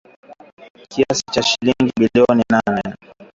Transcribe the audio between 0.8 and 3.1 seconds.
Kiasi cha shilingi bilioni nane